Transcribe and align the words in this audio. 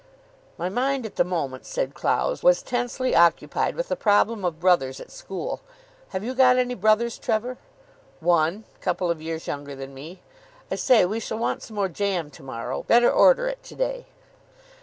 "My 0.57 0.67
mind 0.67 1.05
at 1.05 1.15
the 1.15 1.23
moment," 1.23 1.63
said 1.63 1.93
Clowes, 1.93 2.41
"was 2.41 2.63
tensely 2.63 3.15
occupied 3.15 3.75
with 3.75 3.87
the 3.87 3.95
problem 3.95 4.43
of 4.43 4.59
brothers 4.59 4.99
at 4.99 5.11
school. 5.11 5.61
Have 6.09 6.23
you 6.23 6.33
got 6.33 6.57
any 6.57 6.73
brothers, 6.73 7.19
Trevor?" 7.19 7.59
"One. 8.19 8.63
Couple 8.79 9.11
of 9.11 9.21
years 9.21 9.45
younger 9.45 9.75
than 9.75 9.93
me. 9.93 10.23
I 10.71 10.75
say, 10.77 11.05
we 11.05 11.19
shall 11.19 11.37
want 11.37 11.61
some 11.61 11.75
more 11.75 11.87
jam 11.87 12.31
to 12.31 12.41
morrow. 12.41 12.81
Better 12.81 13.11
order 13.11 13.47
it 13.47 13.61
to 13.61 13.75
day." 13.75 14.07